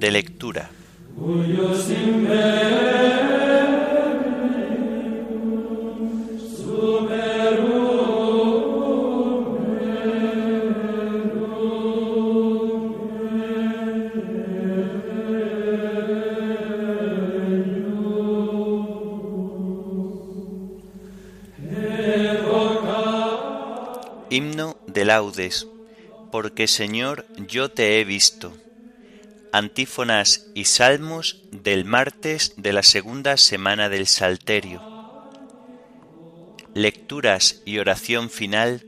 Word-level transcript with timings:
De 0.00 0.10
lectura. 0.10 0.70
Himno 24.30 24.78
de 24.86 25.04
laudes, 25.04 25.68
porque 26.32 26.66
Señor 26.66 27.26
yo 27.46 27.70
te 27.70 28.00
he 28.00 28.04
visto. 28.06 28.50
Antífonas 29.52 30.46
y 30.54 30.64
salmos 30.66 31.42
del 31.50 31.84
martes 31.84 32.54
de 32.56 32.72
la 32.72 32.84
segunda 32.84 33.36
semana 33.36 33.88
del 33.88 34.06
Salterio. 34.06 34.80
Lecturas 36.72 37.60
y 37.64 37.78
oración 37.78 38.30
final 38.30 38.86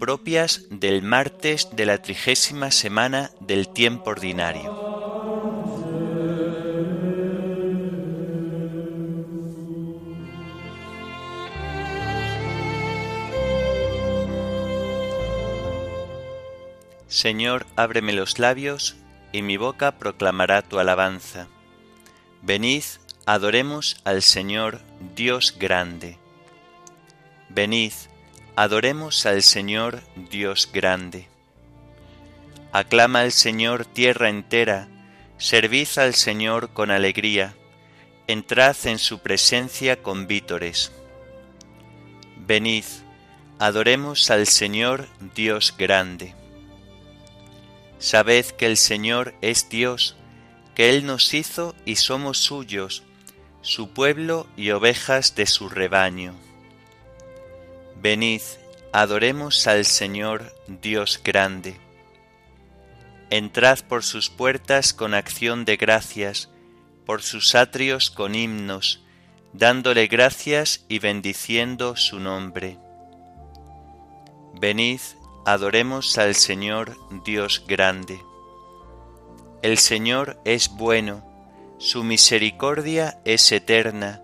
propias 0.00 0.66
del 0.70 1.02
martes 1.02 1.68
de 1.72 1.86
la 1.86 2.02
trigésima 2.02 2.72
semana 2.72 3.30
del 3.40 3.68
tiempo 3.68 4.10
ordinario. 4.10 4.94
Señor, 17.06 17.64
ábreme 17.76 18.12
los 18.12 18.40
labios, 18.40 18.96
y 19.34 19.42
mi 19.42 19.56
boca 19.56 19.98
proclamará 19.98 20.62
tu 20.62 20.78
alabanza. 20.78 21.48
Venid, 22.40 22.84
adoremos 23.26 24.00
al 24.04 24.22
Señor 24.22 24.80
Dios 25.16 25.56
grande. 25.58 26.18
Venid, 27.48 27.92
adoremos 28.54 29.26
al 29.26 29.42
Señor 29.42 30.02
Dios 30.30 30.70
grande. 30.72 31.26
Aclama 32.70 33.22
al 33.22 33.32
Señor 33.32 33.86
tierra 33.86 34.28
entera, 34.28 34.86
servid 35.36 35.88
al 35.96 36.14
Señor 36.14 36.72
con 36.72 36.92
alegría, 36.92 37.56
entrad 38.28 38.76
en 38.84 39.00
su 39.00 39.18
presencia 39.18 40.00
con 40.00 40.28
vítores. 40.28 40.92
Venid, 42.36 42.84
adoremos 43.58 44.30
al 44.30 44.46
Señor 44.46 45.08
Dios 45.34 45.74
grande. 45.76 46.36
Sabed 48.04 48.44
que 48.44 48.66
el 48.66 48.76
Señor 48.76 49.34
es 49.40 49.70
Dios, 49.70 50.14
que 50.74 50.90
Él 50.90 51.06
nos 51.06 51.32
hizo 51.32 51.74
y 51.86 51.96
somos 51.96 52.36
suyos, 52.36 53.02
su 53.62 53.94
pueblo 53.94 54.46
y 54.58 54.72
ovejas 54.72 55.34
de 55.36 55.46
su 55.46 55.70
rebaño. 55.70 56.34
Venid, 58.02 58.42
adoremos 58.92 59.66
al 59.66 59.86
Señor 59.86 60.54
Dios 60.68 61.18
grande. 61.24 61.80
Entrad 63.30 63.78
por 63.88 64.04
sus 64.04 64.28
puertas 64.28 64.92
con 64.92 65.14
acción 65.14 65.64
de 65.64 65.78
gracias, 65.78 66.50
por 67.06 67.22
sus 67.22 67.54
atrios 67.54 68.10
con 68.10 68.34
himnos, 68.34 69.02
dándole 69.54 70.08
gracias 70.08 70.84
y 70.90 70.98
bendiciendo 70.98 71.96
su 71.96 72.20
nombre. 72.20 72.76
Venid, 74.60 75.00
Adoremos 75.46 76.16
al 76.16 76.34
Señor 76.34 76.96
Dios 77.22 77.64
grande. 77.68 78.18
El 79.60 79.76
Señor 79.76 80.40
es 80.46 80.70
bueno, 80.70 81.22
su 81.76 82.02
misericordia 82.02 83.20
es 83.26 83.52
eterna, 83.52 84.22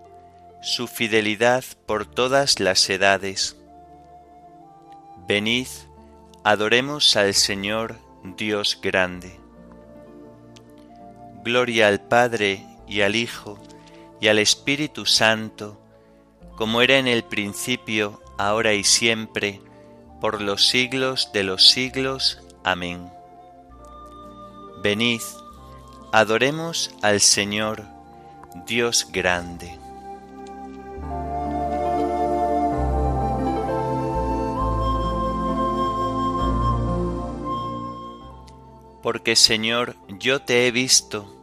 su 0.63 0.87
fidelidad 0.87 1.63
por 1.85 2.07
todas 2.07 2.59
las 2.59 2.89
edades. 2.89 3.55
Venid, 5.27 5.67
adoremos 6.43 7.15
al 7.15 7.35
Señor 7.35 7.99
Dios 8.35 8.79
grande. 8.81 9.39
Gloria 11.43 11.87
al 11.87 12.01
Padre 12.01 12.65
y 12.87 13.01
al 13.01 13.15
Hijo 13.15 13.59
y 14.19 14.27
al 14.27 14.39
Espíritu 14.39 15.05
Santo, 15.05 15.79
como 16.55 16.81
era 16.81 16.97
en 16.97 17.07
el 17.07 17.23
principio, 17.23 18.23
ahora 18.39 18.73
y 18.73 18.83
siempre, 18.83 19.61
por 20.21 20.39
los 20.39 20.67
siglos 20.67 21.31
de 21.33 21.43
los 21.43 21.67
siglos. 21.67 22.39
Amén. 22.63 23.11
Venid, 24.83 25.21
adoremos 26.11 26.91
al 27.01 27.19
Señor, 27.19 27.83
Dios 28.67 29.07
grande. 29.11 29.77
Porque 39.01 39.35
Señor, 39.35 39.95
yo 40.19 40.43
te 40.43 40.67
he 40.67 40.71
visto, 40.71 41.35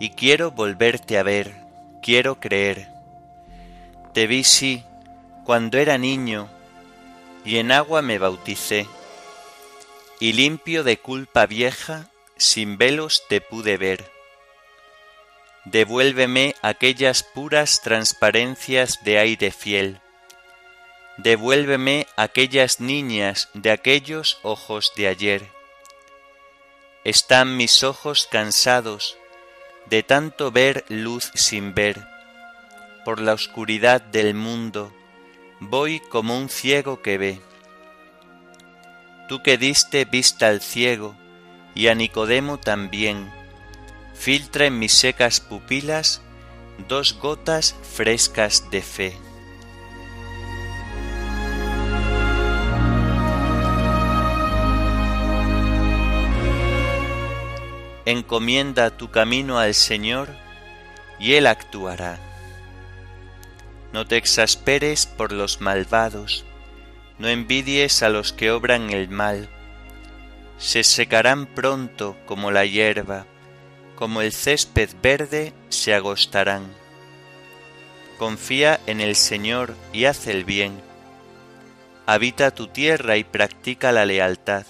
y 0.00 0.10
quiero 0.10 0.50
volverte 0.50 1.18
a 1.18 1.22
ver, 1.22 1.54
quiero 2.02 2.40
creer. 2.40 2.88
Te 4.12 4.26
vi 4.26 4.42
sí, 4.42 4.82
cuando 5.44 5.78
era 5.78 5.96
niño, 5.96 6.48
y 7.48 7.56
en 7.56 7.72
agua 7.72 8.02
me 8.02 8.18
bauticé, 8.18 8.86
y 10.20 10.34
limpio 10.34 10.84
de 10.84 10.98
culpa 10.98 11.46
vieja, 11.46 12.10
sin 12.36 12.76
velos 12.76 13.22
te 13.26 13.40
pude 13.40 13.78
ver. 13.78 14.12
Devuélveme 15.64 16.56
aquellas 16.60 17.22
puras 17.22 17.80
transparencias 17.80 19.02
de 19.02 19.18
aire 19.18 19.50
fiel. 19.50 20.02
Devuélveme 21.16 22.06
aquellas 22.16 22.80
niñas 22.80 23.48
de 23.54 23.70
aquellos 23.70 24.38
ojos 24.42 24.92
de 24.94 25.08
ayer. 25.08 25.48
Están 27.02 27.56
mis 27.56 27.82
ojos 27.82 28.28
cansados 28.30 29.16
de 29.86 30.02
tanto 30.02 30.52
ver 30.52 30.84
luz 30.90 31.30
sin 31.34 31.72
ver, 31.72 31.96
por 33.06 33.22
la 33.22 33.32
oscuridad 33.32 34.02
del 34.02 34.34
mundo, 34.34 34.92
voy 35.60 36.00
como 36.00 36.36
un 36.36 36.48
ciego 36.48 37.02
que 37.02 37.18
ve. 37.18 37.40
Tú 39.28 39.42
que 39.42 39.58
diste 39.58 40.04
vista 40.04 40.48
al 40.48 40.60
ciego 40.60 41.16
y 41.74 41.88
a 41.88 41.94
Nicodemo 41.94 42.58
también, 42.58 43.30
filtra 44.14 44.66
en 44.66 44.78
mis 44.78 44.92
secas 44.92 45.40
pupilas 45.40 46.22
dos 46.88 47.18
gotas 47.18 47.74
frescas 47.82 48.70
de 48.70 48.82
fe. 48.82 49.18
Encomienda 58.06 58.96
tu 58.96 59.10
camino 59.10 59.58
al 59.58 59.74
Señor 59.74 60.30
y 61.18 61.34
Él 61.34 61.46
actuará. 61.46 62.27
No 63.92 64.06
te 64.06 64.16
exasperes 64.16 65.06
por 65.06 65.32
los 65.32 65.60
malvados, 65.60 66.44
no 67.18 67.28
envidies 67.28 68.02
a 68.02 68.10
los 68.10 68.32
que 68.32 68.50
obran 68.50 68.90
el 68.90 69.08
mal. 69.08 69.48
Se 70.58 70.84
secarán 70.84 71.46
pronto 71.46 72.16
como 72.26 72.50
la 72.50 72.66
hierba, 72.66 73.24
como 73.96 74.20
el 74.20 74.32
césped 74.32 74.90
verde 75.02 75.54
se 75.70 75.94
agostarán. 75.94 76.66
Confía 78.18 78.78
en 78.86 79.00
el 79.00 79.16
Señor 79.16 79.74
y 79.92 80.04
haz 80.04 80.26
el 80.26 80.44
bien. 80.44 80.82
Habita 82.04 82.50
tu 82.50 82.66
tierra 82.66 83.16
y 83.16 83.24
practica 83.24 83.90
la 83.90 84.04
lealtad. 84.04 84.66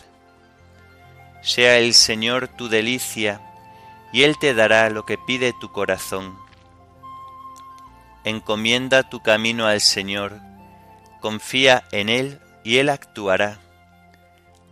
Sea 1.43 1.79
el 1.79 1.95
Señor 1.95 2.49
tu 2.49 2.69
delicia, 2.69 3.41
y 4.13 4.23
Él 4.23 4.39
te 4.39 4.55
dará 4.55 4.91
lo 4.91 5.05
que 5.05 5.19
pide 5.19 5.53
tu 5.61 5.73
corazón 5.73 6.48
Encomienda 8.29 9.09
tu 9.09 9.23
camino 9.23 9.67
al 9.67 9.81
Señor, 9.81 10.39
confía 11.23 11.85
en 11.93 12.11
Él 12.11 12.41
y 12.63 12.77
Él 12.77 12.91
actuará. 12.91 13.59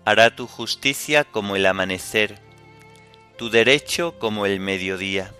Hará 0.04 0.36
tu 0.36 0.46
justicia 0.46 1.24
como 1.24 1.56
el 1.56 1.64
amanecer, 1.64 2.38
tu 3.38 3.48
derecho 3.48 4.18
como 4.18 4.44
el 4.44 4.60
mediodía. 4.60 5.32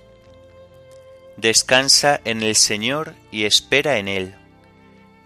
Descansa 1.37 2.19
en 2.25 2.43
el 2.43 2.57
Señor 2.57 3.13
y 3.31 3.45
espera 3.45 3.99
en 3.99 4.09
Él. 4.09 4.35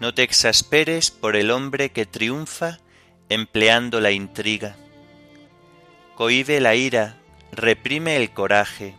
No 0.01 0.13
te 0.13 0.23
exasperes 0.23 1.11
por 1.11 1.37
el 1.37 1.49
hombre 1.49 1.91
que 1.91 2.05
triunfa 2.05 2.79
empleando 3.29 4.01
la 4.01 4.11
intriga. 4.11 4.75
Cohibe 6.15 6.59
la 6.59 6.75
ira, 6.75 7.21
reprime 7.53 8.17
el 8.17 8.33
coraje. 8.33 8.95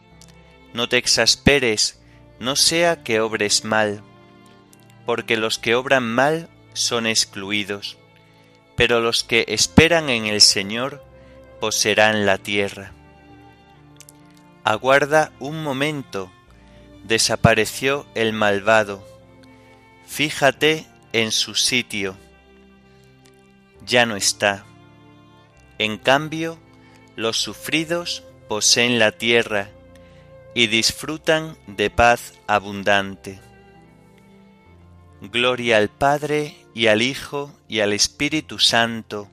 No 0.73 0.89
te 0.89 0.97
exasperes 0.97 2.01
no 2.43 2.56
sea 2.56 3.05
que 3.05 3.21
obres 3.21 3.65
mal, 3.65 4.03
porque 5.06 5.37
los 5.37 5.61
que 5.61 5.77
obran 5.77 6.03
mal 6.03 6.49
son 6.73 7.06
excluidos, 7.06 7.99
pero 8.77 8.99
los 8.99 9.23
que 9.23 9.44
esperan 9.47 10.11
en 10.11 10.27
el 10.27 10.41
Señor 10.41 11.05
poseerán 11.61 12.27
la 12.27 12.39
tierra. 12.39 12.91
Aguarda 14.65 15.31
un 15.39 15.62
momento, 15.62 16.33
desapareció 17.05 18.06
el 18.17 18.33
malvado. 18.33 19.06
Fíjate 20.09 20.89
en 21.12 21.31
su 21.31 21.55
sitio. 21.55 22.17
Ya 23.87 24.05
no 24.05 24.17
está. 24.17 24.65
En 25.79 25.97
cambio, 25.97 26.59
los 27.15 27.37
sufridos 27.37 28.25
poseen 28.49 28.99
la 28.99 29.12
tierra 29.12 29.71
y 30.54 30.66
disfrutan 30.66 31.56
de 31.66 31.90
paz 31.90 32.34
abundante. 32.46 33.40
Gloria 35.20 35.78
al 35.78 35.88
Padre 35.88 36.56
y 36.75 36.88
al 36.88 37.00
Hijo 37.00 37.52
y 37.69 37.81
al 37.81 37.93
Espíritu 37.93 38.58
Santo, 38.58 39.28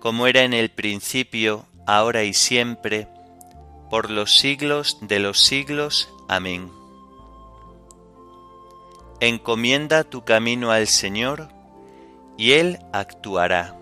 como 0.00 0.26
era 0.26 0.42
en 0.42 0.54
el 0.54 0.70
principio, 0.70 1.66
ahora 1.86 2.24
y 2.24 2.34
siempre, 2.34 3.08
por 3.90 4.10
los 4.10 4.38
siglos 4.38 4.98
de 5.02 5.18
los 5.18 5.40
siglos. 5.40 6.08
Amén. 6.28 6.70
Encomienda 9.20 10.04
tu 10.04 10.24
camino 10.24 10.70
al 10.70 10.86
Señor, 10.86 11.48
y 12.38 12.52
Él 12.52 12.78
actuará. 12.92 13.81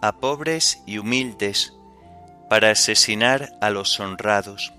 a 0.00 0.12
pobres 0.12 0.82
y 0.86 0.98
humildes, 0.98 1.72
para 2.48 2.70
asesinar 2.70 3.52
a 3.60 3.70
los 3.70 3.98
honrados. 3.98 4.72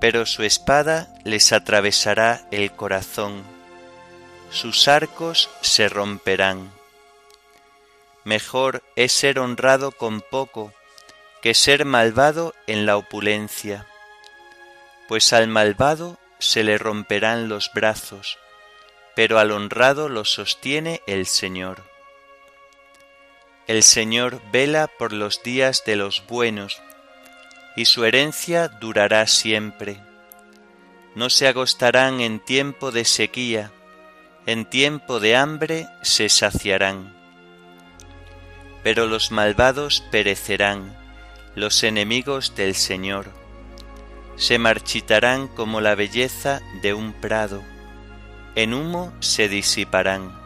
Pero 0.00 0.26
su 0.26 0.42
espada 0.42 1.08
les 1.24 1.52
atravesará 1.52 2.46
el 2.50 2.72
corazón, 2.72 3.42
sus 4.50 4.88
arcos 4.88 5.50
se 5.60 5.88
romperán. 5.88 6.70
Mejor 8.24 8.82
es 8.96 9.12
ser 9.12 9.38
honrado 9.38 9.92
con 9.92 10.20
poco 10.20 10.72
que 11.42 11.54
ser 11.54 11.84
malvado 11.84 12.54
en 12.66 12.86
la 12.86 12.96
opulencia, 12.96 13.86
pues 15.08 15.32
al 15.32 15.48
malvado 15.48 16.18
se 16.38 16.64
le 16.64 16.78
romperán 16.78 17.48
los 17.48 17.70
brazos, 17.72 18.38
pero 19.14 19.38
al 19.38 19.52
honrado 19.52 20.08
lo 20.08 20.24
sostiene 20.24 21.02
el 21.06 21.26
Señor. 21.26 21.95
El 23.66 23.82
Señor 23.82 24.40
vela 24.52 24.86
por 24.86 25.12
los 25.12 25.42
días 25.42 25.82
de 25.84 25.96
los 25.96 26.24
buenos, 26.28 26.80
y 27.74 27.86
su 27.86 28.04
herencia 28.04 28.68
durará 28.68 29.26
siempre. 29.26 30.00
No 31.16 31.30
se 31.30 31.48
agostarán 31.48 32.20
en 32.20 32.38
tiempo 32.38 32.92
de 32.92 33.04
sequía, 33.04 33.72
en 34.46 34.66
tiempo 34.66 35.18
de 35.18 35.34
hambre 35.34 35.88
se 36.02 36.28
saciarán. 36.28 37.12
Pero 38.84 39.08
los 39.08 39.32
malvados 39.32 40.04
perecerán, 40.12 40.96
los 41.56 41.82
enemigos 41.82 42.54
del 42.54 42.76
Señor. 42.76 43.26
Se 44.36 44.58
marchitarán 44.58 45.48
como 45.48 45.80
la 45.80 45.96
belleza 45.96 46.60
de 46.82 46.94
un 46.94 47.12
prado, 47.14 47.64
en 48.54 48.74
humo 48.74 49.12
se 49.18 49.48
disiparán 49.48 50.45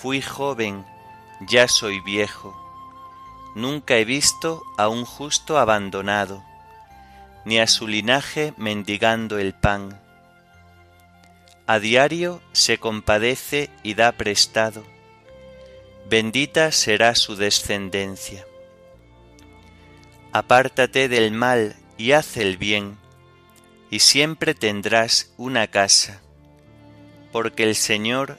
Fui 0.00 0.22
joven, 0.22 0.86
ya 1.46 1.68
soy 1.68 2.00
viejo. 2.00 2.56
Nunca 3.54 3.98
he 3.98 4.06
visto 4.06 4.62
a 4.78 4.88
un 4.88 5.04
justo 5.04 5.58
abandonado, 5.58 6.42
ni 7.44 7.58
a 7.58 7.66
su 7.66 7.86
linaje 7.86 8.54
mendigando 8.56 9.38
el 9.38 9.52
pan. 9.52 10.00
A 11.66 11.78
diario 11.80 12.40
se 12.52 12.78
compadece 12.78 13.68
y 13.82 13.92
da 13.92 14.12
prestado. 14.12 14.84
Bendita 16.08 16.72
será 16.72 17.14
su 17.14 17.36
descendencia. 17.36 18.46
Apártate 20.32 21.10
del 21.10 21.30
mal 21.30 21.76
y 21.98 22.12
haz 22.12 22.38
el 22.38 22.56
bien, 22.56 22.96
y 23.90 23.98
siempre 23.98 24.54
tendrás 24.54 25.34
una 25.36 25.66
casa, 25.66 26.22
porque 27.32 27.64
el 27.64 27.76
Señor 27.76 28.38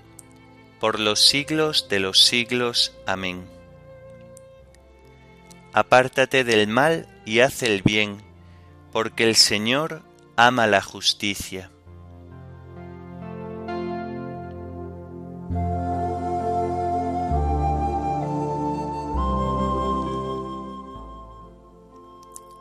por 0.81 0.99
los 0.99 1.19
siglos 1.19 1.87
de 1.89 1.99
los 1.99 2.25
siglos. 2.25 2.91
Amén. 3.05 3.45
Apártate 5.73 6.43
del 6.43 6.67
mal 6.67 7.07
y 7.23 7.39
haz 7.41 7.61
el 7.61 7.83
bien, 7.83 8.17
porque 8.91 9.23
el 9.23 9.35
Señor 9.35 10.01
ama 10.35 10.65
la 10.65 10.81
justicia. 10.81 11.69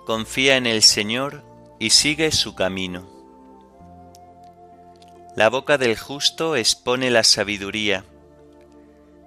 Confía 0.05 0.59
en 0.59 0.67
el 0.67 0.83
Señor 0.83 1.43
y 1.79 1.91
sigue 1.91 2.31
su 2.33 2.55
camino. 2.55 3.09
La 5.37 5.49
boca 5.49 5.79
del 5.79 5.97
justo 5.97 6.57
expone 6.57 7.09
la 7.09 7.23
sabiduría, 7.23 8.05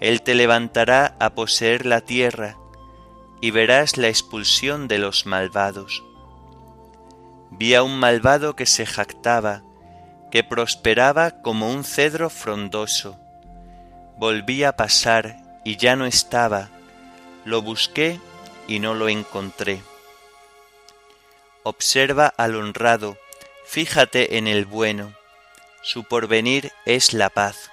él 0.00 0.22
te 0.22 0.34
levantará 0.34 1.16
a 1.18 1.30
poseer 1.30 1.86
la 1.86 2.00
tierra, 2.00 2.56
y 3.40 3.50
verás 3.50 3.96
la 3.96 4.08
expulsión 4.08 4.88
de 4.88 4.98
los 4.98 5.26
malvados. 5.26 6.04
Vi 7.50 7.74
a 7.74 7.82
un 7.82 7.98
malvado 7.98 8.56
que 8.56 8.66
se 8.66 8.86
jactaba, 8.86 9.62
que 10.30 10.44
prosperaba 10.44 11.42
como 11.42 11.70
un 11.70 11.84
cedro 11.84 12.30
frondoso. 12.30 13.18
Volví 14.16 14.64
a 14.64 14.76
pasar 14.76 15.60
y 15.64 15.76
ya 15.76 15.96
no 15.96 16.06
estaba, 16.06 16.68
lo 17.44 17.62
busqué 17.62 18.20
y 18.66 18.80
no 18.80 18.94
lo 18.94 19.08
encontré. 19.08 19.80
Observa 21.62 22.26
al 22.36 22.56
honrado, 22.56 23.16
fíjate 23.66 24.38
en 24.38 24.46
el 24.46 24.64
bueno, 24.64 25.14
su 25.82 26.04
porvenir 26.04 26.72
es 26.84 27.12
la 27.12 27.30
paz. 27.30 27.70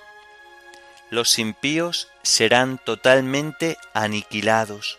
Los 1.09 1.38
impíos 1.39 2.09
serán 2.24 2.79
totalmente 2.79 3.77
aniquilados, 3.93 4.97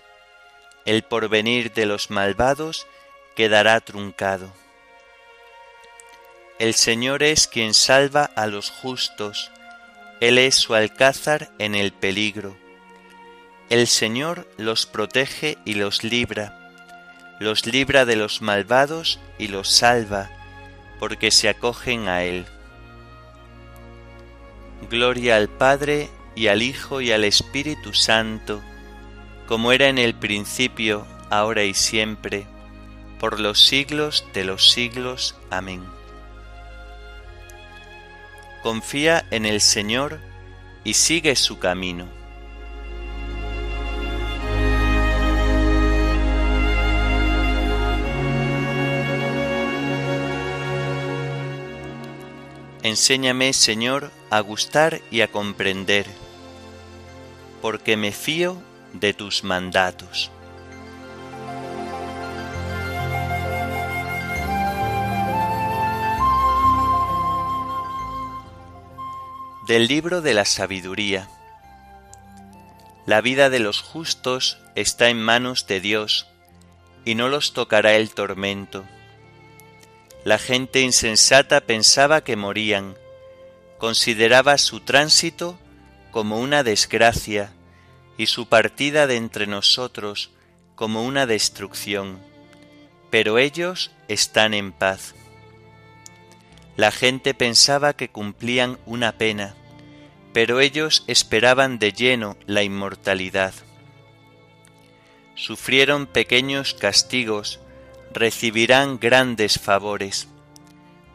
el 0.84 1.02
porvenir 1.02 1.72
de 1.72 1.84
los 1.84 2.10
malvados 2.10 2.86
quedará 3.34 3.80
truncado. 3.80 4.52
El 6.60 6.74
Señor 6.74 7.24
es 7.24 7.48
quien 7.48 7.74
salva 7.74 8.30
a 8.36 8.46
los 8.46 8.70
justos, 8.70 9.50
Él 10.20 10.38
es 10.38 10.54
su 10.54 10.74
alcázar 10.74 11.50
en 11.58 11.74
el 11.74 11.92
peligro. 11.92 12.56
El 13.68 13.88
Señor 13.88 14.48
los 14.56 14.86
protege 14.86 15.58
y 15.64 15.74
los 15.74 16.04
libra, 16.04 16.72
los 17.40 17.66
libra 17.66 18.04
de 18.04 18.14
los 18.14 18.40
malvados 18.40 19.18
y 19.38 19.48
los 19.48 19.68
salva, 19.68 20.30
porque 21.00 21.32
se 21.32 21.48
acogen 21.48 22.08
a 22.08 22.22
Él. 22.22 22.46
Gloria 24.90 25.36
al 25.36 25.48
Padre 25.48 26.10
y 26.34 26.48
al 26.48 26.62
Hijo 26.62 27.00
y 27.00 27.12
al 27.12 27.24
Espíritu 27.24 27.94
Santo, 27.94 28.60
como 29.48 29.72
era 29.72 29.88
en 29.88 29.98
el 29.98 30.14
principio, 30.14 31.06
ahora 31.30 31.64
y 31.64 31.74
siempre, 31.74 32.46
por 33.18 33.40
los 33.40 33.60
siglos 33.66 34.24
de 34.34 34.44
los 34.44 34.70
siglos. 34.70 35.34
Amén. 35.50 35.82
Confía 38.62 39.26
en 39.30 39.46
el 39.46 39.60
Señor 39.60 40.20
y 40.84 40.94
sigue 40.94 41.36
su 41.36 41.58
camino. 41.58 42.08
Enséñame, 52.82 53.52
Señor, 53.52 54.12
a 54.30 54.40
gustar 54.40 55.00
y 55.10 55.20
a 55.20 55.28
comprender, 55.28 56.06
porque 57.62 57.96
me 57.96 58.12
fío 58.12 58.60
de 58.92 59.14
tus 59.14 59.44
mandatos. 59.44 60.30
Del 69.66 69.88
libro 69.88 70.20
de 70.22 70.34
la 70.34 70.44
sabiduría. 70.44 71.28
La 73.04 73.20
vida 73.20 73.50
de 73.50 73.58
los 73.58 73.80
justos 73.80 74.58
está 74.74 75.08
en 75.08 75.20
manos 75.20 75.66
de 75.66 75.80
Dios, 75.80 76.26
y 77.04 77.14
no 77.14 77.28
los 77.28 77.52
tocará 77.52 77.94
el 77.94 78.10
tormento. 78.10 78.84
La 80.24 80.38
gente 80.38 80.80
insensata 80.82 81.60
pensaba 81.60 82.22
que 82.22 82.36
morían, 82.36 82.96
consideraba 83.78 84.58
su 84.58 84.80
tránsito 84.80 85.58
como 86.10 86.40
una 86.40 86.62
desgracia 86.62 87.52
y 88.16 88.26
su 88.26 88.48
partida 88.48 89.06
de 89.06 89.16
entre 89.16 89.46
nosotros 89.46 90.30
como 90.74 91.04
una 91.04 91.26
destrucción, 91.26 92.18
pero 93.10 93.38
ellos 93.38 93.90
están 94.08 94.54
en 94.54 94.72
paz. 94.72 95.14
La 96.76 96.90
gente 96.90 97.34
pensaba 97.34 97.94
que 97.94 98.08
cumplían 98.08 98.78
una 98.86 99.12
pena, 99.12 99.54
pero 100.32 100.60
ellos 100.60 101.04
esperaban 101.06 101.78
de 101.78 101.92
lleno 101.92 102.36
la 102.46 102.62
inmortalidad. 102.62 103.54
Sufrieron 105.34 106.06
pequeños 106.06 106.74
castigos, 106.74 107.60
recibirán 108.12 108.98
grandes 108.98 109.58
favores, 109.58 110.28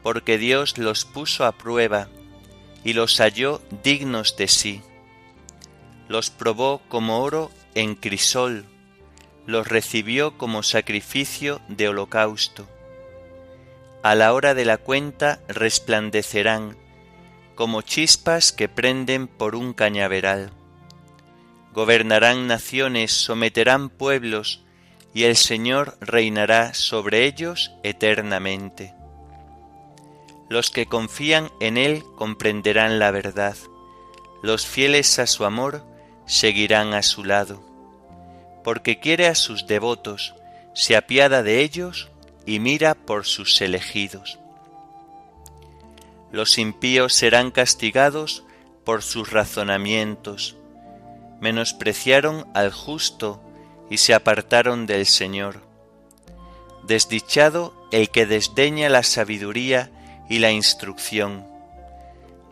porque 0.03 0.37
Dios 0.37 0.77
los 0.77 1.05
puso 1.05 1.45
a 1.45 1.51
prueba 1.53 2.07
y 2.83 2.93
los 2.93 3.17
halló 3.19 3.61
dignos 3.83 4.35
de 4.37 4.47
sí. 4.47 4.81
Los 6.07 6.29
probó 6.29 6.81
como 6.89 7.21
oro 7.21 7.51
en 7.75 7.95
crisol, 7.95 8.65
los 9.45 9.67
recibió 9.67 10.37
como 10.37 10.63
sacrificio 10.63 11.61
de 11.67 11.89
holocausto 11.89 12.67
a 14.03 14.15
la 14.15 14.33
hora 14.33 14.55
de 14.55 14.65
la 14.65 14.77
cuenta 14.77 15.39
resplandecerán 15.47 16.75
como 17.53 17.83
chispas 17.83 18.51
que 18.51 18.67
prenden 18.67 19.27
por 19.27 19.55
un 19.55 19.73
cañaveral. 19.73 20.51
Gobernarán 21.73 22.47
naciones, 22.47 23.11
someterán 23.11 23.89
pueblos, 23.89 24.63
y 25.13 25.25
el 25.25 25.35
Señor 25.35 25.97
reinará 26.01 26.73
sobre 26.73 27.25
ellos 27.25 27.71
eternamente. 27.83 28.95
Los 30.51 30.69
que 30.69 30.85
confían 30.85 31.49
en 31.61 31.77
Él 31.77 32.03
comprenderán 32.17 32.99
la 32.99 33.09
verdad, 33.11 33.55
los 34.43 34.65
fieles 34.65 35.17
a 35.17 35.25
su 35.25 35.45
amor 35.45 35.81
seguirán 36.25 36.93
a 36.93 37.03
su 37.03 37.23
lado, 37.23 37.63
porque 38.61 38.99
quiere 38.99 39.27
a 39.27 39.35
sus 39.35 39.65
devotos, 39.65 40.35
se 40.73 40.97
apiada 40.97 41.41
de 41.41 41.61
ellos 41.61 42.09
y 42.45 42.59
mira 42.59 42.95
por 42.95 43.25
sus 43.25 43.61
elegidos. 43.61 44.39
Los 46.33 46.57
impíos 46.57 47.13
serán 47.13 47.51
castigados 47.51 48.43
por 48.83 49.03
sus 49.03 49.31
razonamientos, 49.31 50.57
menospreciaron 51.39 52.45
al 52.53 52.73
justo 52.73 53.41
y 53.89 53.99
se 53.99 54.13
apartaron 54.13 54.85
del 54.85 55.05
Señor. 55.05 55.61
Desdichado 56.83 57.73
el 57.93 58.09
que 58.09 58.25
desdeña 58.25 58.89
la 58.89 59.03
sabiduría 59.03 59.91
y 60.31 60.39
la 60.39 60.53
instrucción. 60.53 61.45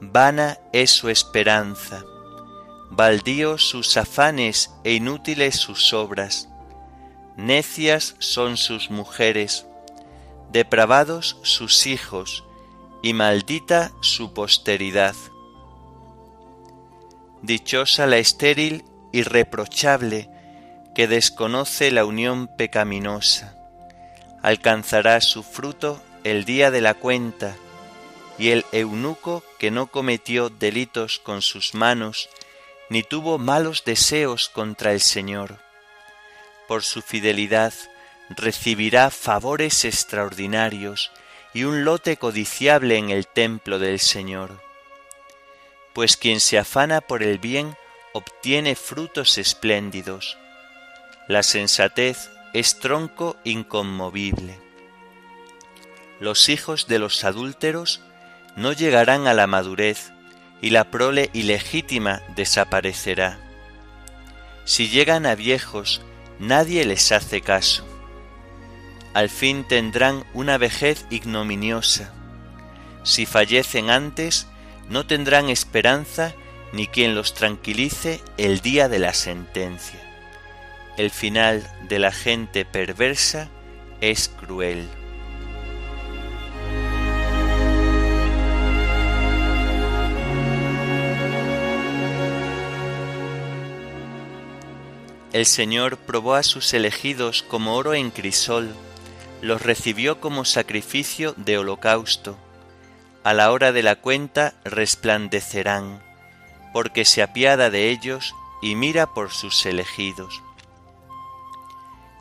Vana 0.01 0.57
es 0.73 0.91
su 0.91 1.07
esperanza, 1.07 2.03
baldíos 2.89 3.69
sus 3.69 3.95
afanes 3.95 4.69
e 4.83 4.95
inútiles 4.95 5.55
sus 5.55 5.93
obras. 5.93 6.49
Necias 7.37 8.17
son 8.19 8.57
sus 8.57 8.91
mujeres, 8.91 9.65
depravados 10.51 11.37
sus 11.43 11.87
hijos, 11.87 12.43
y 13.01 13.13
maldita 13.13 13.93
su 14.01 14.33
posteridad. 14.33 15.15
Dichosa 17.41 18.07
la 18.07 18.17
estéril 18.17 18.83
irreprochable 19.13 20.29
que 20.93 21.07
desconoce 21.07 21.91
la 21.91 22.03
unión 22.03 22.49
pecaminosa, 22.57 23.55
alcanzará 24.43 25.21
su 25.21 25.43
fruto 25.43 26.01
el 26.25 26.43
día 26.43 26.71
de 26.71 26.81
la 26.81 26.93
cuenta, 26.93 27.55
y 28.39 28.51
el 28.51 28.65
eunuco 28.71 29.43
que 29.59 29.69
no 29.69 29.87
cometió 29.87 30.49
delitos 30.49 31.19
con 31.19 31.41
sus 31.41 31.75
manos, 31.75 32.29
ni 32.89 33.03
tuvo 33.03 33.37
malos 33.37 33.83
deseos 33.83 34.49
contra 34.49 34.93
el 34.93 35.01
Señor. 35.01 35.59
Por 36.67 36.83
su 36.83 37.01
fidelidad 37.01 37.73
recibirá 38.29 39.09
favores 39.09 39.83
extraordinarios 39.83 41.11
y 41.53 41.65
un 41.65 41.83
lote 41.83 42.17
codiciable 42.17 42.97
en 42.97 43.09
el 43.09 43.27
templo 43.27 43.77
del 43.77 43.99
Señor. 43.99 44.61
Pues 45.93 46.15
quien 46.15 46.39
se 46.39 46.57
afana 46.57 47.01
por 47.01 47.23
el 47.23 47.39
bien 47.39 47.75
obtiene 48.13 48.75
frutos 48.75 49.37
espléndidos. 49.37 50.37
La 51.27 51.43
sensatez 51.43 52.29
es 52.53 52.79
tronco 52.79 53.35
inconmovible. 53.43 54.59
Los 56.19 56.49
hijos 56.49 56.87
de 56.87 56.99
los 56.99 57.23
adúlteros 57.23 58.01
no 58.59 58.73
llegarán 58.73 59.25
a 59.25 59.33
la 59.33 59.47
madurez 59.47 60.11
y 60.61 60.69
la 60.69 60.91
prole 60.91 61.31
ilegítima 61.33 62.21
desaparecerá. 62.35 63.39
Si 64.65 64.89
llegan 64.89 65.25
a 65.25 65.33
viejos, 65.33 66.01
nadie 66.37 66.85
les 66.85 67.11
hace 67.11 67.41
caso 67.41 67.89
al 69.13 69.29
fin 69.29 69.63
tendrán 69.63 70.23
una 70.33 70.57
vejez 70.57 71.05
ignominiosa. 71.09 72.13
Si 73.03 73.25
fallecen 73.25 73.89
antes, 73.89 74.47
no 74.87 75.05
tendrán 75.05 75.49
esperanza 75.49 76.33
ni 76.73 76.87
quien 76.87 77.15
los 77.15 77.33
tranquilice 77.33 78.21
el 78.37 78.61
día 78.61 78.87
de 78.87 78.99
la 78.99 79.13
sentencia. 79.13 79.99
El 80.97 81.09
final 81.09 81.69
de 81.87 81.99
la 81.99 82.11
gente 82.11 82.65
perversa 82.65 83.49
es 84.01 84.29
cruel. 84.29 84.87
El 95.31 95.45
Señor 95.45 95.97
probó 95.97 96.33
a 96.33 96.41
sus 96.41 96.73
elegidos 96.73 97.43
como 97.43 97.75
oro 97.75 97.93
en 97.93 98.09
crisol, 98.09 98.73
los 99.41 99.61
recibió 99.61 100.19
como 100.19 100.43
sacrificio 100.43 101.33
de 101.37 101.59
holocausto, 101.59 102.35
a 103.23 103.33
la 103.33 103.51
hora 103.51 103.71
de 103.71 103.83
la 103.83 103.95
cuenta 103.95 104.55
resplandecerán, 104.63 106.01
porque 106.73 107.05
se 107.05 107.21
apiada 107.21 107.69
de 107.69 107.91
ellos 107.91 108.33
y 108.63 108.73
mira 108.73 109.13
por 109.13 109.29
sus 109.29 109.67
elegidos. 109.67 110.41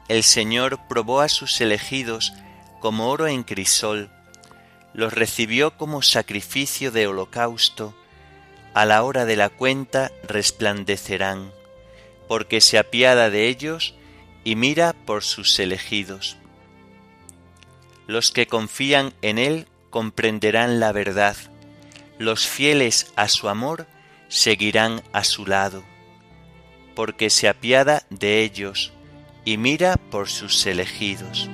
El 0.09 0.23
Señor 0.23 0.79
probó 0.87 1.23
a 1.23 1.31
sus 1.31 1.62
elegidos 1.62 2.35
como 2.79 3.09
oro 3.09 3.27
en 3.27 3.43
crisol, 3.43 4.11
los 4.93 5.15
recibió 5.15 5.79
como 5.79 6.03
sacrificio 6.03 6.91
de 6.91 7.07
holocausto, 7.07 7.95
a 8.75 8.85
la 8.85 9.03
hora 9.03 9.25
de 9.25 9.37
la 9.37 9.49
cuenta 9.49 10.12
resplandecerán, 10.25 11.53
porque 12.28 12.61
se 12.61 12.78
apiada 12.78 13.30
de 13.30 13.49
ellos 13.49 13.94
y 14.44 14.54
mira 14.54 14.92
por 14.92 15.25
sus 15.25 15.58
elegidos. 15.58 16.37
Los 18.06 18.30
que 18.30 18.47
confían 18.47 19.12
en 19.23 19.38
Él 19.38 19.66
comprenderán 19.90 20.80
la 20.80 20.92
verdad, 20.92 21.37
los 22.18 22.47
fieles 22.47 23.12
a 23.16 23.28
su 23.28 23.49
amor 23.49 23.87
seguirán 24.28 25.02
a 25.12 25.25
su 25.25 25.47
lado, 25.47 25.82
porque 26.94 27.30
se 27.30 27.49
apiada 27.49 28.04
de 28.11 28.42
ellos 28.42 28.92
y 29.44 29.56
mira 29.56 29.97
por 29.97 30.28
sus 30.28 30.66
elegidos. 30.66 31.49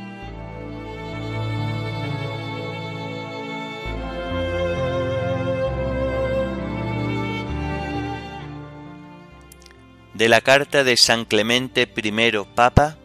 De 10.14 10.28
la 10.28 10.40
carta 10.40 10.84
de 10.84 10.96
San 10.96 11.24
Clemente 11.24 11.92
I 11.96 12.32
Papa 12.54 12.96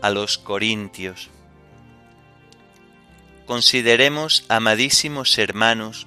a 0.00 0.08
los 0.08 0.38
Corintios. 0.38 1.28
Consideremos, 3.44 4.46
amadísimos 4.48 5.36
hermanos, 5.36 6.06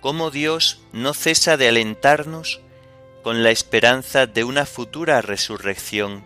cómo 0.00 0.32
Dios 0.32 0.80
no 0.92 1.14
cesa 1.14 1.56
de 1.56 1.68
alentarnos 1.68 2.60
con 3.22 3.44
la 3.44 3.50
esperanza 3.50 4.26
de 4.26 4.42
una 4.42 4.66
futura 4.66 5.22
resurrección, 5.22 6.24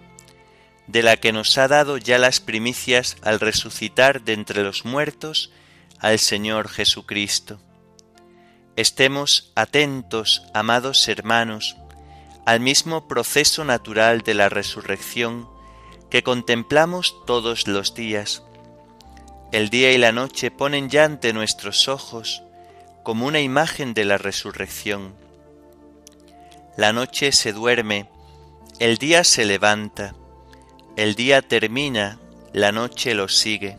de 0.87 1.02
la 1.02 1.18
que 1.18 1.35
nos 1.35 1.59
ha 1.59 1.68
dado 1.68 1.99
ya 1.99 2.16
las 2.16 2.40
primicias 2.40 3.18
al 3.21 3.38
resucitar 3.38 4.23
de 4.23 4.32
entre 4.32 4.62
los 4.62 4.87
muertos 4.87 5.52
al 5.99 6.18
Señor 6.18 6.71
Jesucristo. 6.71 7.61
Estemos 8.76 9.52
atentos, 9.54 10.42
amados 10.54 11.06
hermanos, 11.06 11.76
al 12.45 12.61
mismo 12.61 13.07
proceso 13.07 13.65
natural 13.65 14.23
de 14.23 14.35
la 14.35 14.49
resurrección 14.49 15.49
que 16.11 16.23
contemplamos 16.23 17.17
todos 17.27 17.69
los 17.69 17.95
días. 17.95 18.43
El 19.53 19.71
día 19.71 19.93
y 19.93 19.99
la 19.99 20.13
noche 20.13 20.51
ponen 20.51 20.89
ya 20.89 21.05
ante 21.05 21.33
nuestros 21.33 21.89
ojos 21.89 22.43
como 23.03 23.27
una 23.27 23.41
imagen 23.41 23.95
de 23.95 24.05
la 24.05 24.19
resurrección. 24.19 25.15
La 26.77 26.93
noche 26.93 27.33
se 27.33 27.53
duerme, 27.53 28.09
el 28.79 28.99
día 28.99 29.25
se 29.25 29.45
levanta, 29.45 30.15
el 30.97 31.15
día 31.15 31.43
termina, 31.43 32.19
la 32.53 32.73
noche 32.73 33.15
lo 33.15 33.29
sigue. 33.29 33.77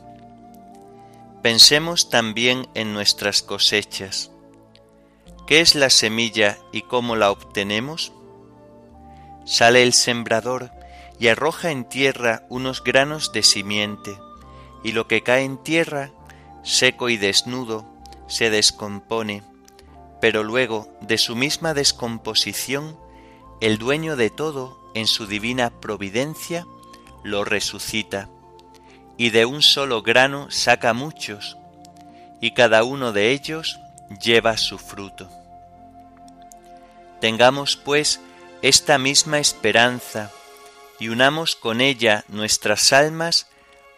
Pensemos 1.42 2.10
también 2.10 2.68
en 2.74 2.94
nuestras 2.94 3.42
cosechas. 3.42 4.32
¿Qué 5.46 5.60
es 5.60 5.76
la 5.76 5.90
semilla 5.90 6.58
y 6.72 6.84
cómo 6.84 7.16
la 7.16 7.32
obtenemos? 7.32 8.14
Sale 9.46 9.84
el 9.84 9.94
sembrador 9.94 10.72
y 11.20 11.28
arroja 11.28 11.72
en 11.72 11.86
tierra 11.86 12.44
unos 12.50 12.84
granos 12.84 13.32
de 13.32 13.44
simiente, 13.44 14.18
y 14.84 14.92
lo 14.92 15.08
que 15.08 15.22
cae 15.22 15.44
en 15.44 15.58
tierra, 15.58 16.12
seco 16.64 17.10
y 17.10 17.18
desnudo, 17.18 17.86
se 18.28 18.50
descompone, 18.50 19.44
pero 20.22 20.44
luego 20.44 20.88
de 21.02 21.18
su 21.18 21.36
misma 21.36 21.74
descomposición, 21.74 22.98
el 23.62 23.78
dueño 23.78 24.16
de 24.16 24.30
todo, 24.30 24.80
en 24.94 25.08
su 25.08 25.28
divina 25.28 25.70
providencia, 25.70 26.66
lo 27.24 27.44
resucita, 27.44 28.30
y 29.18 29.30
de 29.30 29.46
un 29.46 29.62
solo 29.62 30.02
grano 30.02 30.50
saca 30.52 30.94
muchos, 30.94 31.58
y 32.42 32.52
cada 32.52 32.84
uno 32.84 33.12
de 33.12 33.32
ellos 33.32 33.80
lleva 34.22 34.58
su 34.58 34.78
fruto. 34.78 35.30
Tengamos, 37.22 37.78
pues, 37.78 38.20
esta 38.64 38.98
misma 38.98 39.40
esperanza 39.40 40.32
y 40.98 41.10
unamos 41.10 41.58
con 41.58 41.82
ella 41.82 42.24
nuestras 42.30 42.94
almas 42.94 43.48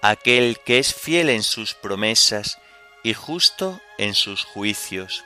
a 0.01 0.09
aquel 0.09 0.59
que 0.65 0.79
es 0.79 0.93
fiel 0.93 1.29
en 1.29 1.43
sus 1.43 1.75
promesas 1.75 2.57
y 3.03 3.13
justo 3.13 3.79
en 3.99 4.15
sus 4.15 4.43
juicios. 4.43 5.23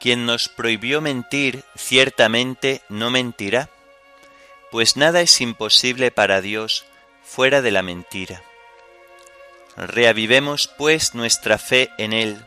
Quien 0.00 0.26
nos 0.26 0.48
prohibió 0.48 1.00
mentir 1.00 1.64
ciertamente 1.76 2.82
no 2.88 3.10
mentirá, 3.10 3.70
pues 4.72 4.96
nada 4.96 5.20
es 5.20 5.40
imposible 5.40 6.10
para 6.10 6.40
Dios 6.40 6.84
fuera 7.22 7.62
de 7.62 7.70
la 7.70 7.82
mentira. 7.82 8.42
Reavivemos 9.76 10.66
pues 10.76 11.14
nuestra 11.14 11.58
fe 11.58 11.90
en 11.98 12.12
Él 12.12 12.44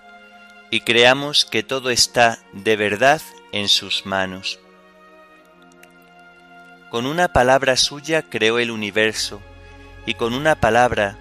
y 0.69 0.81
creamos 0.81 1.45
que 1.45 1.63
todo 1.63 1.91
está 1.91 2.39
de 2.51 2.75
verdad 2.75 3.21
en 3.53 3.69
sus 3.69 4.05
manos. 4.05 4.59
Con 6.91 7.05
una 7.05 7.27
palabra 7.27 7.75
suya 7.75 8.21
creó 8.21 8.59
el 8.59 8.71
universo 8.71 9.41
y 10.05 10.13
con 10.13 10.33
una 10.33 10.55
palabra 10.55 11.17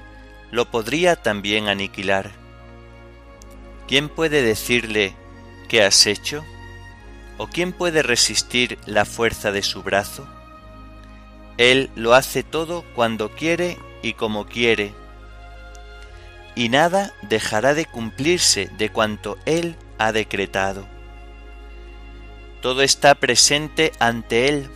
lo 0.50 0.70
podría 0.70 1.16
también 1.16 1.68
aniquilar. 1.68 2.30
¿Quién 3.88 4.08
puede 4.08 4.42
decirle 4.42 5.14
qué 5.68 5.82
has 5.82 6.06
hecho? 6.06 6.44
¿O 7.38 7.48
quién 7.48 7.72
puede 7.72 8.02
resistir 8.02 8.78
la 8.86 9.04
fuerza 9.04 9.50
de 9.50 9.62
su 9.62 9.82
brazo? 9.82 10.26
Él 11.58 11.90
lo 11.96 12.14
hace 12.14 12.42
todo 12.42 12.84
cuando 12.94 13.30
quiere 13.30 13.78
y 14.02 14.12
como 14.12 14.46
quiere, 14.46 14.94
y 16.54 16.70
nada 16.70 17.12
dejará 17.22 17.74
de 17.74 17.84
cumplirse 17.84 18.70
de 18.78 18.90
cuanto 18.90 19.38
Él 19.44 19.76
ha 19.98 20.10
decretado. 20.12 20.86
Todo 22.62 22.82
está 22.82 23.14
presente 23.14 23.92
ante 24.00 24.48
Él, 24.48 24.70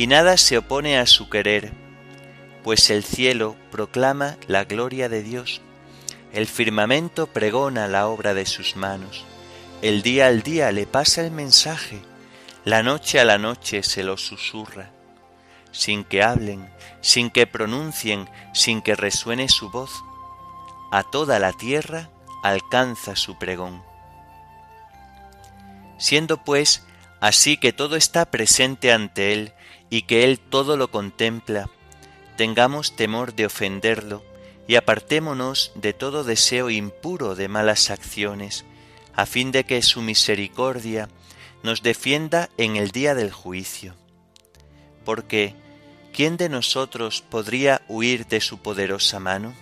y 0.00 0.06
nada 0.06 0.38
se 0.38 0.56
opone 0.56 0.98
a 0.98 1.04
su 1.04 1.28
querer 1.28 1.74
pues 2.64 2.88
el 2.88 3.04
cielo 3.04 3.54
proclama 3.70 4.38
la 4.46 4.64
gloria 4.64 5.10
de 5.10 5.22
Dios, 5.22 5.60
el 6.32 6.46
firmamento 6.46 7.26
pregona 7.26 7.86
la 7.86 8.06
obra 8.08 8.32
de 8.32 8.46
sus 8.46 8.76
manos, 8.76 9.26
el 9.82 10.00
día 10.00 10.28
al 10.28 10.40
día 10.40 10.72
le 10.72 10.86
pasa 10.86 11.20
el 11.20 11.30
mensaje, 11.30 12.00
la 12.64 12.82
noche 12.82 13.20
a 13.20 13.26
la 13.26 13.36
noche 13.36 13.82
se 13.82 14.02
lo 14.02 14.16
susurra, 14.16 14.88
sin 15.70 16.02
que 16.02 16.22
hablen, 16.22 16.72
sin 17.02 17.28
que 17.28 17.46
pronuncien, 17.46 18.26
sin 18.54 18.80
que 18.80 18.96
resuene 18.96 19.50
su 19.50 19.70
voz, 19.70 19.90
a 20.92 21.02
toda 21.02 21.38
la 21.38 21.52
tierra 21.52 22.08
alcanza 22.42 23.16
su 23.16 23.38
pregón. 23.38 23.82
Siendo 25.98 26.42
pues 26.42 26.86
así 27.20 27.58
que 27.58 27.74
todo 27.74 27.96
está 27.96 28.30
presente 28.30 28.94
ante 28.94 29.34
él 29.34 29.52
y 29.90 30.02
que 30.02 30.24
él 30.24 30.38
todo 30.38 30.76
lo 30.76 30.90
contempla, 30.90 31.68
tengamos 32.36 32.96
temor 32.96 33.34
de 33.34 33.46
ofenderlo 33.46 34.22
y 34.66 34.76
apartémonos 34.76 35.72
de 35.74 35.92
todo 35.92 36.22
deseo 36.22 36.70
impuro 36.70 37.34
de 37.34 37.48
malas 37.48 37.90
acciones, 37.90 38.64
a 39.14 39.26
fin 39.26 39.50
de 39.50 39.64
que 39.64 39.82
su 39.82 40.00
misericordia 40.00 41.08
nos 41.64 41.82
defienda 41.82 42.48
en 42.56 42.76
el 42.76 42.92
día 42.92 43.14
del 43.14 43.32
juicio. 43.32 43.94
Porque, 45.04 45.54
¿quién 46.12 46.36
de 46.36 46.48
nosotros 46.48 47.22
podría 47.28 47.82
huir 47.88 48.26
de 48.26 48.40
su 48.40 48.58
poderosa 48.58 49.18
mano? 49.18 49.54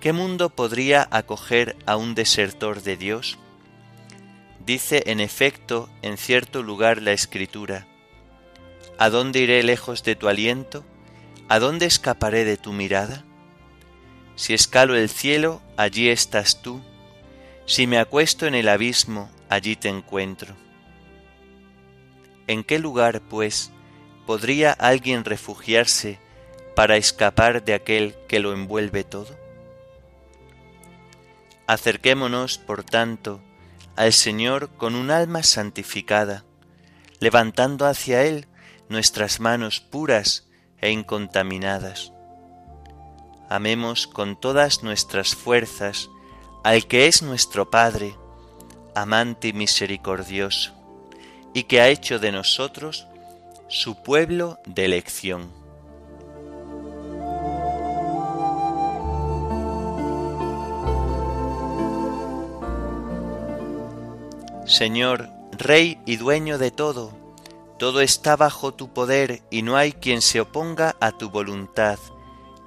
¿Qué 0.00 0.12
mundo 0.12 0.50
podría 0.50 1.08
acoger 1.10 1.76
a 1.86 1.96
un 1.96 2.14
desertor 2.14 2.82
de 2.82 2.96
Dios? 2.96 3.38
Dice 4.64 5.02
en 5.06 5.18
efecto 5.20 5.88
en 6.02 6.16
cierto 6.16 6.62
lugar 6.62 7.02
la 7.02 7.12
Escritura, 7.12 7.86
¿A 8.96 9.10
dónde 9.10 9.40
iré 9.40 9.62
lejos 9.64 10.04
de 10.04 10.14
tu 10.14 10.28
aliento? 10.28 10.84
¿A 11.48 11.58
dónde 11.58 11.86
escaparé 11.86 12.44
de 12.44 12.56
tu 12.56 12.72
mirada? 12.72 13.24
Si 14.36 14.54
escalo 14.54 14.94
el 14.94 15.08
cielo, 15.08 15.60
allí 15.76 16.08
estás 16.08 16.62
tú. 16.62 16.80
Si 17.66 17.88
me 17.88 17.98
acuesto 17.98 18.46
en 18.46 18.54
el 18.54 18.68
abismo, 18.68 19.30
allí 19.48 19.74
te 19.74 19.88
encuentro. 19.88 20.54
¿En 22.46 22.62
qué 22.62 22.78
lugar, 22.78 23.20
pues, 23.22 23.72
podría 24.26 24.72
alguien 24.72 25.24
refugiarse 25.24 26.20
para 26.76 26.96
escapar 26.96 27.64
de 27.64 27.74
aquel 27.74 28.14
que 28.28 28.38
lo 28.38 28.52
envuelve 28.52 29.02
todo? 29.02 29.36
Acerquémonos, 31.66 32.58
por 32.58 32.84
tanto, 32.84 33.40
al 33.96 34.12
Señor 34.12 34.68
con 34.76 34.94
un 34.94 35.10
alma 35.10 35.42
santificada, 35.42 36.44
levantando 37.18 37.86
hacia 37.86 38.22
Él 38.22 38.46
nuestras 38.88 39.40
manos 39.40 39.80
puras 39.80 40.48
e 40.80 40.90
incontaminadas. 40.90 42.12
Amemos 43.48 44.06
con 44.06 44.38
todas 44.40 44.82
nuestras 44.82 45.34
fuerzas 45.34 46.08
al 46.62 46.86
que 46.86 47.06
es 47.06 47.22
nuestro 47.22 47.70
Padre, 47.70 48.16
amante 48.94 49.48
y 49.48 49.52
misericordioso, 49.52 50.72
y 51.52 51.64
que 51.64 51.80
ha 51.80 51.88
hecho 51.88 52.18
de 52.18 52.32
nosotros 52.32 53.06
su 53.68 54.02
pueblo 54.02 54.58
de 54.66 54.84
elección. 54.86 55.50
Señor, 64.66 65.28
Rey 65.52 66.00
y 66.06 66.16
dueño 66.16 66.58
de 66.58 66.70
todo, 66.70 67.23
todo 67.78 68.00
está 68.00 68.36
bajo 68.36 68.72
tu 68.72 68.92
poder 68.92 69.42
y 69.50 69.62
no 69.62 69.76
hay 69.76 69.92
quien 69.92 70.22
se 70.22 70.40
oponga 70.40 70.96
a 71.00 71.12
tu 71.12 71.30
voluntad. 71.30 71.98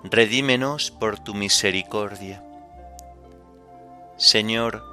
Redímenos 0.03 0.91
por 0.91 1.17
tu 1.17 1.33
misericordia. 1.33 2.43
Señor, 4.17 4.83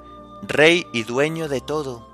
Rey 0.43 0.87
y 0.93 1.05
dueño 1.05 1.49
de 1.49 1.61
todo, 1.61 2.07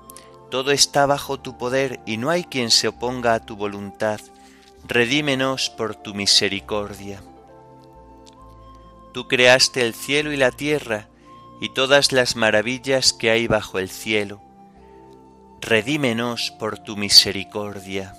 todo 0.49 0.71
está 0.71 1.05
bajo 1.05 1.39
tu 1.39 1.57
poder 1.57 1.99
y 2.05 2.17
no 2.17 2.29
hay 2.29 2.43
quien 2.43 2.71
se 2.71 2.87
oponga 2.87 3.33
a 3.33 3.45
tu 3.45 3.55
voluntad. 3.55 4.19
Redímenos 4.87 5.69
por 5.69 5.95
tu 5.95 6.13
misericordia. 6.13 7.21
Tú 9.13 9.27
creaste 9.27 9.81
el 9.81 9.93
cielo 9.93 10.31
y 10.31 10.37
la 10.37 10.51
tierra 10.51 11.07
y 11.59 11.69
todas 11.69 12.11
las 12.11 12.35
maravillas 12.35 13.13
que 13.13 13.29
hay 13.29 13.47
bajo 13.47 13.77
el 13.77 13.89
cielo. 13.89 14.41
Redímenos 15.63 16.49
por 16.49 16.79
tu 16.79 16.97
misericordia. 16.97 18.15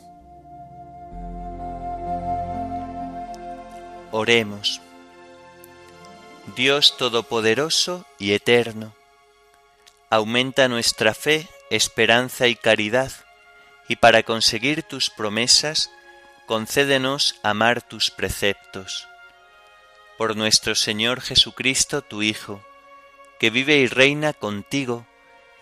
Oremos. 4.13 4.81
Dios 6.55 6.97
Todopoderoso 6.97 8.07
y 8.21 8.33
Eterno, 8.33 8.95
aumenta 10.09 10.69
nuestra 10.69 11.15
fe, 11.15 11.49
esperanza 11.69 12.47
y 12.47 12.55
caridad, 12.55 13.11
y 13.89 13.97
para 13.97 14.23
conseguir 14.23 14.85
tus 14.85 15.11
promesas, 15.11 15.91
concédenos 16.47 17.41
amar 17.43 17.83
tus 17.83 18.13
preceptos. 18.13 19.09
Por 20.17 20.37
nuestro 20.37 20.77
Señor 20.77 21.21
Jesucristo, 21.21 22.03
tu 22.03 22.23
Hijo, 22.23 22.63
que 23.41 23.51
vive 23.51 23.79
y 23.79 23.89
reina 23.89 24.33
contigo 24.33 25.07